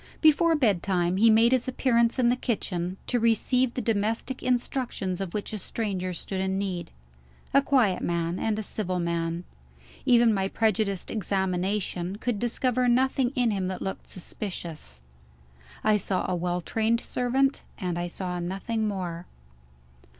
Before 0.19 0.55
bedtime, 0.55 1.17
he 1.17 1.29
made 1.29 1.51
his 1.51 1.67
appearance 1.67 2.17
in 2.17 2.29
the 2.29 2.35
kitchen, 2.35 2.97
to 3.05 3.19
receive 3.19 3.75
the 3.75 3.83
domestic 3.83 4.41
instructions 4.41 5.21
of 5.21 5.35
which 5.35 5.53
a 5.53 5.59
stranger 5.59 6.11
stood 6.11 6.41
in 6.41 6.57
need. 6.57 6.89
A 7.53 7.61
quiet 7.61 8.01
man 8.01 8.39
and 8.39 8.57
a 8.57 8.63
civil 8.63 8.97
man: 8.99 9.43
even 10.03 10.33
my 10.33 10.47
prejudiced 10.47 11.11
examination 11.11 12.15
could 12.15 12.39
discover 12.39 12.87
nothing 12.87 13.29
in 13.35 13.51
him 13.51 13.67
that 13.67 13.79
looked 13.83 14.09
suspicious. 14.09 15.03
I 15.83 15.97
saw 15.97 16.25
a 16.27 16.33
well 16.35 16.61
trained 16.61 16.99
servant 17.01 17.61
and 17.77 17.99
I 17.99 18.07
saw 18.07 18.39
nothing 18.39 18.87
more. 18.87 19.27